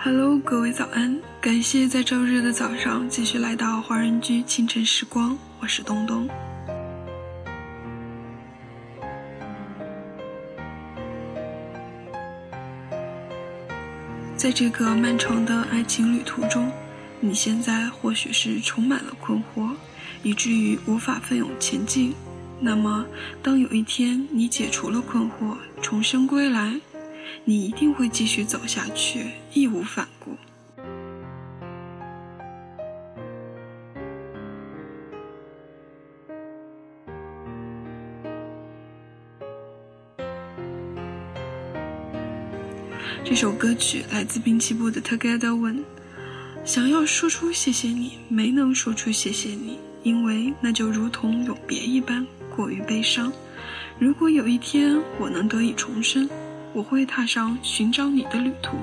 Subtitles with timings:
[0.00, 1.20] Hello，各位早安！
[1.40, 6.28] 感谢在周日的早上继续来到华人居清晨时光，我是东东。
[14.36, 16.70] 在这个漫长的爱情旅途中，
[17.18, 19.74] 你现在或许是充满了困惑，
[20.22, 22.14] 以至于无法奋勇前进。
[22.60, 23.04] 那么，
[23.42, 26.80] 当有一天你解除了困惑，重生归来。
[27.44, 30.36] 你一定会继续走下去，义无反顾。
[43.24, 45.74] 这首歌曲来自滨崎步的《Together When》，
[46.64, 52.26] 想要说出谢谢你，没能说出谢谢你，因为那就如同永别一般，
[52.56, 53.30] 过于悲伤。
[53.98, 56.28] 如果有一天我能得以重生。
[56.72, 58.76] 我会踏上寻找你的旅途。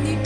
[0.00, 0.25] many people.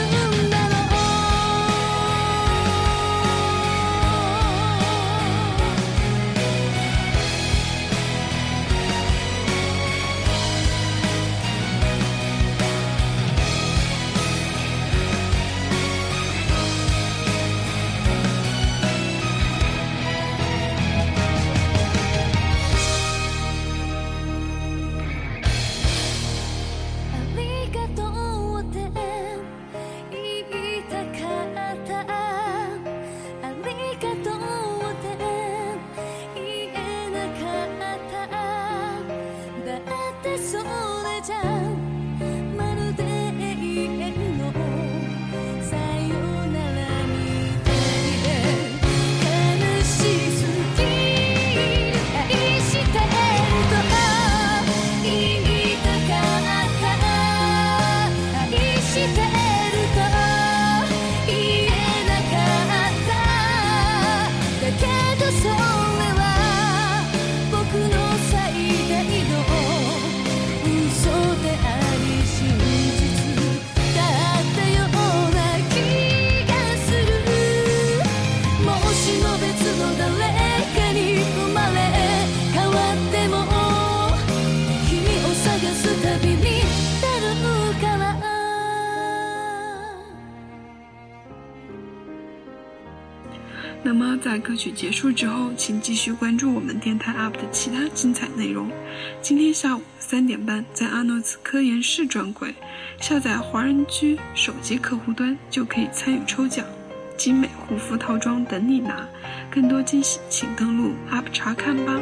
[34.01, 34.30] かと
[94.31, 98.71] 在歌曲结束之后，请继续关注我们电台 UP 的其他精彩内容。
[99.21, 102.55] 今天下午三点半，在阿诺兹科研室专柜
[102.97, 106.65] 下载华人居手机客户端就可以参与抽奖，
[107.17, 109.05] 精美护肤套装等你拿。
[109.53, 111.99] 更多惊喜，请登录 UP 查看吧。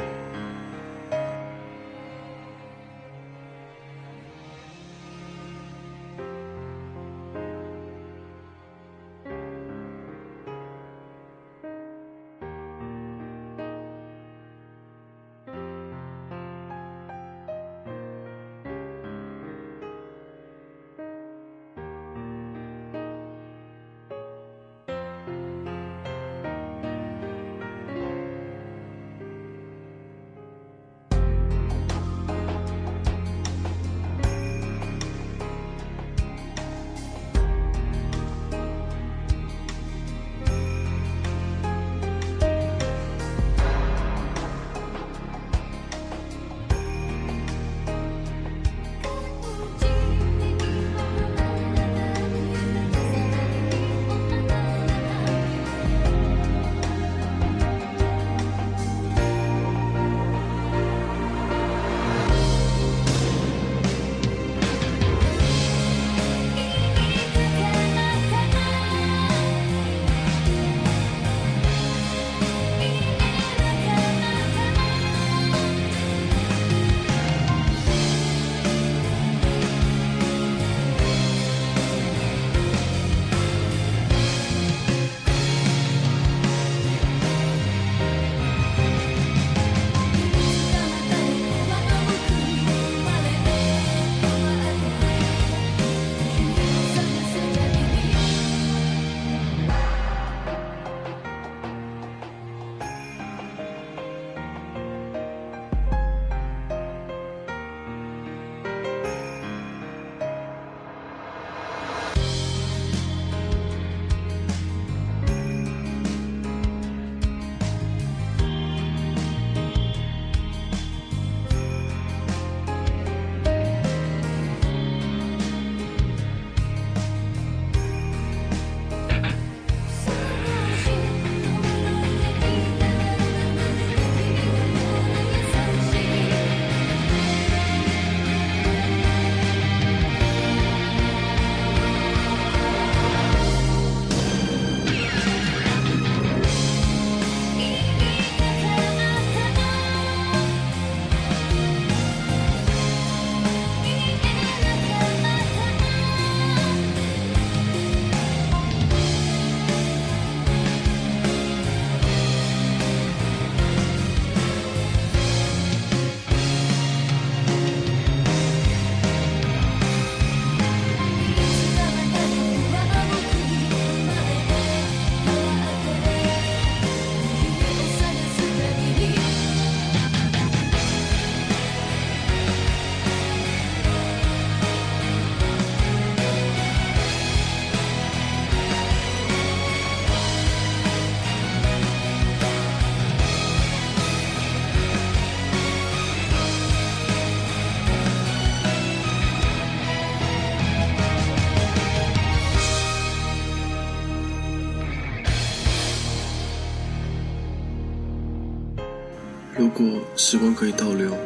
[209.59, 211.17] 如果时光可以倒流，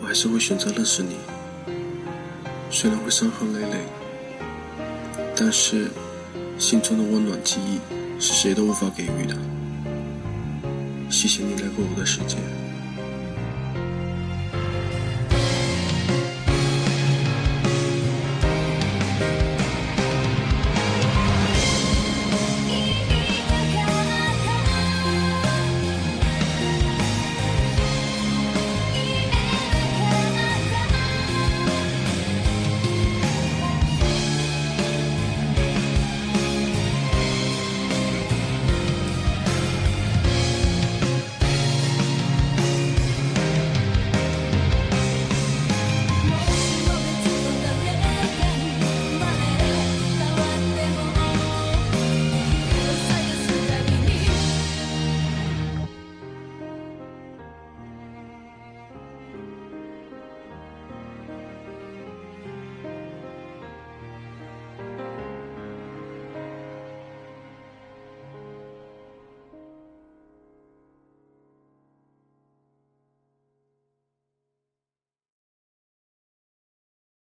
[0.00, 1.16] 我还是会选择认识你。
[2.70, 3.78] 虽然会伤痕累累，
[5.34, 5.90] 但是
[6.56, 7.80] 心中的温暖记忆
[8.20, 9.36] 是谁都无法给予的。
[11.10, 12.36] 谢谢你来过我的世界。